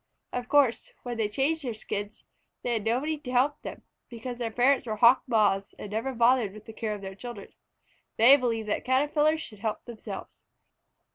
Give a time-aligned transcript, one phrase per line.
[0.33, 2.25] Of course when they changed their skins,
[2.63, 6.55] they had nobody to help them, because their parents were Hawk Moths and never bothered
[6.55, 7.49] with the care of children.
[8.17, 10.41] They believed that Caterpillars should help themselves.